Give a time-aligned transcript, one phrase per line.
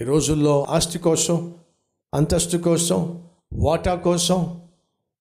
[0.00, 1.54] ఈ రోజుల్లో ఆస్తి కోసం
[2.14, 3.22] అంతస్తు కోసం
[3.52, 4.60] వాటా కోసం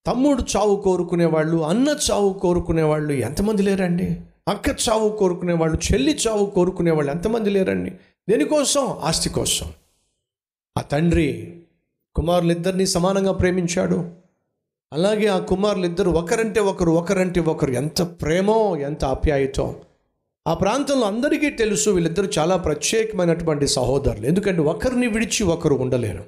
[0.08, 4.22] తమ్ముడు చావు కోరుకునేవాళ్ళు అన్న చావు కోరుకునేవాళ్ళు ఎంతమంది లేరండి?
[4.48, 7.92] అక్క చావు కోరుకునేవాళ్ళు చెల్లి చావు కోరుకునేవాళ్ళు ఎంతమంది లేరండి?
[8.30, 8.98] దేనికోసం?
[9.02, 9.68] ఆస్తి కోసం.
[10.78, 11.60] ఆ తండ్రి
[12.16, 14.12] కుమారులిద్దరినీ సమానంగా ప్రేమించాడు.
[14.94, 17.72] అలాగే ఆ కుమారులిద్దరు ఒకరంటే ఒకరు ఒకరంటే ఒకరు.
[17.72, 19.76] ఎంత ప్రేమో ఎంత ఆప్యాయతో.
[20.48, 24.26] ఆ ప్రాంతంలో అందరికీ తెలుసు వీళ్ళిద్దరూ చాలా ప్రత్యేకమైనటువంటి సహోదరులు.
[24.26, 26.26] ఎందుకంటే ఒకరిని విడిచి ఒకరు ఉండలేరు.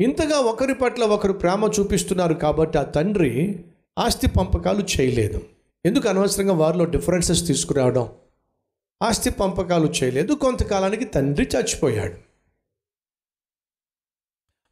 [0.00, 3.64] ఇంతగా ఒకరి పట్ల ఒకరు ప్రేమ చూపిస్తున్నారు కాబట్టి ఆ తండ్రి
[3.98, 5.42] ఆస్తి పంపకాలు చేయలేదు.
[5.84, 8.08] ఎందుకు అనవసరంగా వారిలో డిఫరెన్సెస్ తీసుకురావడం?
[9.02, 10.32] ఆస్తి పంపకాలు చేయలేదు.
[10.32, 12.14] కొంతకాలానికి తండ్రి చచ్చిపోయాడు.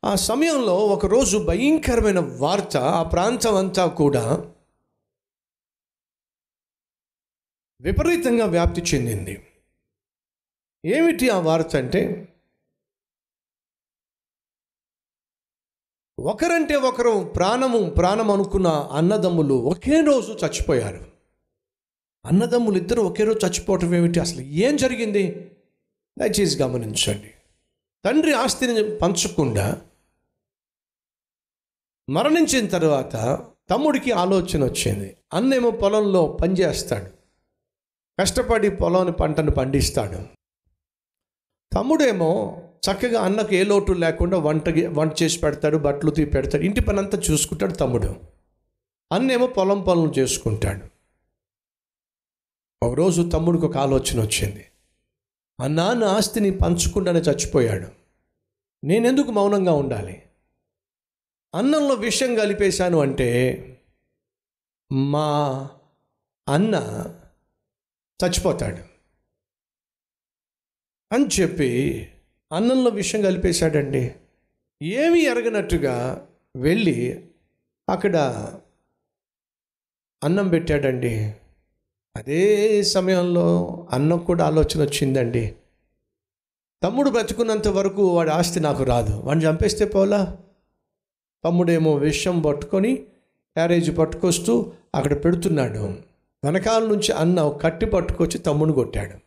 [0.04, 4.46] ఆ సమయంలో ఒకరోజు భయంకరమైన వార్త ఆ ప్రాంతం అంతా కూడా
[7.82, 9.46] విపరీతంగా వ్యాప్తి చెందింది.
[10.84, 12.28] ఏమిటి ఆ వార్త అంటే?
[16.18, 21.12] ఒకరంటే ఒకరు ప్రాణము ప్రాణం అనుకున్న అన్నదమ్ములు ఒకే రోజు చచ్చిపోయారు.
[22.24, 24.20] అన్నదమ్ములు ఇద్దరు ఒకే రోజు చచ్చిపోవటం ఏమిటి?
[24.20, 25.50] అసలు ఏం జరిగింది?
[26.18, 27.34] దయచేసి గమనించండి.
[28.04, 29.82] తండ్రి ఆస్తిని పంచకుండా
[32.10, 33.12] మరణించిన తర్వాత
[33.70, 35.16] తమ్ముడికి ఆలోచన వచ్చింది.
[35.32, 37.21] అన్నేమో పొలంలో పనిచేస్తాడు
[38.22, 40.18] కష్టపడి పొలాన్ని పంటను పండిస్తాడు.
[41.74, 46.98] తమ్ముడేమో చక్కగా అన్నకు ఏ లోటు లేకుండా వంట వంట చేసి పెడతాడు బట్టలు తీ పెడతాడు ఇంటి పని
[46.98, 48.20] అంతా చూసుకుంటాడు తమ్ముడు.
[49.12, 50.86] అన్నేమో పొలం పనులు చేసుకుంటాడు.
[52.86, 54.64] ఒకరోజు తమ్ముడికి ఒక ఆలోచన వచ్చింది.
[55.60, 57.88] ఆ నాన్న ఆస్తిని పంచకుండానే చచ్చిపోయాడు.
[58.84, 60.22] నేనెందుకు మౌనంగా ఉండాలి?
[61.54, 63.58] అన్నంలో విషయం కలిపేశాను అంటే
[64.92, 65.68] మా
[66.48, 66.78] అన్న
[68.26, 68.92] చచ్చిపోతాడు.
[71.14, 72.08] అని చెప్పి
[72.52, 74.14] అన్నంలో విషం కలిపేశాడండి.
[74.82, 77.26] ఏమి ఎరగనట్టుగా వెళ్ళి
[77.88, 78.16] అక్కడ
[80.24, 81.34] అన్నం పెట్టాడండి.
[82.16, 85.56] అదే సమయంలో అన్నం కూడా ఆలోచన వచ్చిందండి.
[86.82, 89.14] తమ్ముడు బ్రతుకున్నంత వరకు వాడి ఆస్తి నాకు రాదు.
[89.14, 90.38] వాడిని చంపేస్తే పోలా?
[91.44, 92.96] తమ్ముడేమో విషం పట్టుకొని
[93.54, 96.11] క్యారేజ్ పట్టుకొస్తూ అక్కడ పెడుతున్నాడు.
[96.44, 99.18] వెనకాల నుంచి అన్న కట్టి పట్టుకొచ్చి తమ్ముడు కొట్టాడు.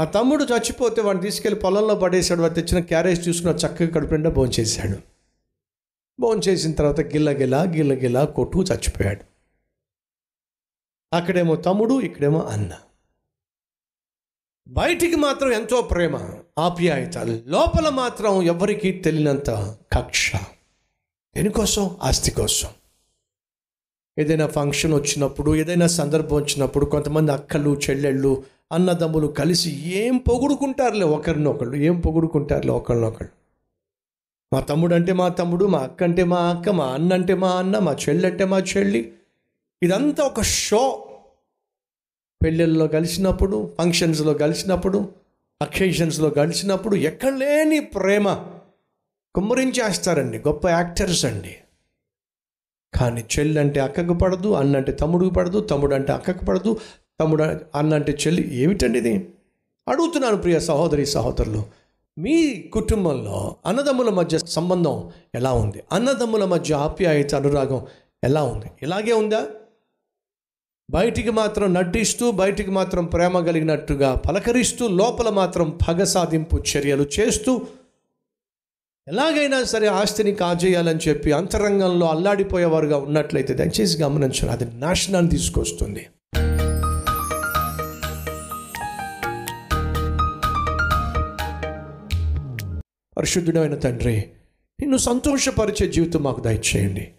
[0.00, 4.98] ఆ తమ్ముడు చచ్చిపోతే వాడిని తీసుకెళ్ళి పొలంలో పడేశాడు వాడు తెచ్చిన క్యారేజ్ చూసుకున్న చక్కగా కడుపుండా భోంచేశాడు
[6.20, 9.24] భోంచేసిన తర్వాత గిల్ల గిల్ల గిల్ల కొట్టు చచ్చిపోయాడు.
[11.16, 12.72] అక్కడేమో తమ్ముడు ఇక్కడేమో అన్న.
[14.68, 19.50] బయటికి మాత్రం ఎంతో ప్రేమ ఆప్యాయత లోపల మాత్రం ఎవరికీ తెలియనంత
[19.92, 20.32] కక్ష.
[21.34, 21.96] దేనికోసం?
[22.02, 22.68] ఆస్తి కోసం.
[24.18, 32.00] ఏదైనా ఫంక్షన్ వచ్చినప్పుడు ఏదైనా సందర్భం వచ్చినప్పుడు కొంతమంది అక్కలు చెల్లెళ్ళు అన్నదమ్ములు కలిసి ఏం పొగుడుకుంటారులే ఒకరినొకళ్ళు ఏం
[32.00, 33.44] పొగుడుకుంటారులే ఒకరినొకళ్ళు
[34.52, 37.78] మా తమ్ముడు అంటే మా తమ్ముడు మా అక్క అంటే మా అక్క మా అన్న అంటే మా అన్న
[37.78, 39.12] మా చెల్లి అంటే మా చెల్లి.
[39.82, 41.08] ఇదంతా ఒక షో.
[42.42, 45.12] పెళ్ళిళ్ళలో కలిసినప్పుడు ఫంక్షన్స్లో కలిసినప్పుడు
[45.62, 48.46] అకేషన్స్లో కలిసినప్పుడు ఎక్కడ లేని ప్రేమ.
[49.34, 51.56] కుమ్మరించేస్తారండి గొప్ప యాక్టర్స్ అండి.
[52.94, 56.76] కానీ చెల్లి అంటే అక్కకు పడదు అన్న అంటే తమ్ముడికి పడదు తమ్ముడు అంటే అక్కకు పడదు
[57.20, 57.42] తమ్ముడు
[57.74, 59.14] అన్నంటే చెల్లి ఏమిటండి ఇది?
[59.86, 61.62] అడుగుతున్నాను ప్రియ సహోదరి సహోదరులు
[62.18, 62.36] మీ
[62.72, 65.82] కుటుంబంలో అన్నదమ్ముల మధ్య సంబంధం ఎలా ఉంది?
[65.92, 67.80] అన్నదమ్ముల మధ్య ఆప్యాయత అనురాగం
[68.24, 68.66] ఎలా ఉంది?
[68.82, 69.42] ఇలాగే ఉందా?
[70.90, 77.52] బయటికి మాత్రం నటిస్తూ బయటికి మాత్రం ప్రేమ కలిగినట్టుగా పలకరిస్తూ లోపల మాత్రం పగ సాధింపు చర్యలు చేస్తూ
[79.08, 86.06] ఎలాగైనా సరే ఆస్తిని కాజేయాలని చెప్పి అంతరంగంలో అల్లాడిపోయేవారుగా ఉన్నట్లయితే దయచేసి గమనించండి అది నాశనాన్ని తీసుకొస్తుంది.
[93.16, 94.16] పరిశుద్ధుడైన తండ్రి
[94.80, 97.12] నిన్ను సంతోషపరిచే జీవితం మాకు దయచేయండి.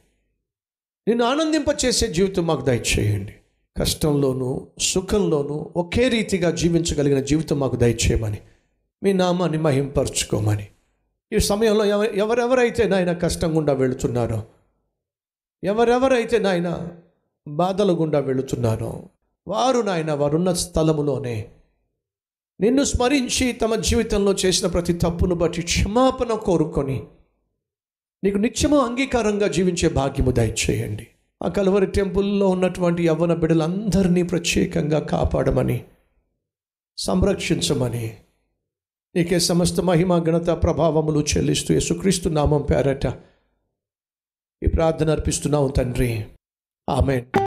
[1.07, 3.33] నిన్ను ఆనందింపచేసే జీవితం మాకు దయచేయండి.
[3.79, 8.37] కష్టంలోనూ సుఖంలోనూ ఒకే రీతిగా జీవించగలిగిన జీవితం మాకు దయచేయమని
[9.03, 10.67] మీ నామాన్ని మహింపరచుకోమని.
[11.33, 14.43] ఈ సమయంలో ఎవ ఎవరెవరైతే నాయన కష్టం గుండా వెళుతున్నారో
[15.63, 16.87] ఎవరెవరైతే నాయన
[17.47, 19.09] బాధల గుండా వెళుతున్నారో
[19.47, 21.49] వారు నాయన వారున్న స్థలములోనే
[22.59, 27.03] నిన్ను స్మరించి తమ జీవితంలో చేసిన ప్రతి తప్పును బట్టి క్షమాపణ కోరుకొని
[28.23, 31.07] నీకు నిత్యము అంగీకారంగా జీవించే భాగ్యము దయచేయండి.
[31.43, 35.85] ఆ కలవరి టెంపుల్లో ఉన్నటువంటి యవ్వన బిడ్డలందరినీ ప్రత్యేకంగా కాపాడమని
[36.97, 38.17] సంరక్షించమని
[39.15, 43.07] నీకే సమస్త మహిమ ఘనత ప్రభావములు చెల్లిస్తూ యేసుక్రీస్తు నామం పేరట.
[44.63, 46.25] ఈ ప్రార్థన అర్పిస్తున్నావు తండ్రి.
[46.89, 47.25] ఆమె